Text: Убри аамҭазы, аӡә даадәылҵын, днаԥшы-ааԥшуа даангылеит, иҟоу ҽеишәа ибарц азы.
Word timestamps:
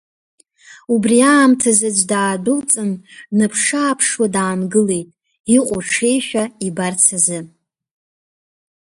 Убри 0.93 1.17
аамҭазы, 1.31 1.87
аӡә 1.89 2.03
даадәылҵын, 2.09 2.91
днаԥшы-ааԥшуа 3.29 4.27
даангылеит, 4.33 5.09
иҟоу 5.55 5.81
ҽеишәа 5.91 6.43
ибарц 6.67 7.05
азы. 7.17 7.39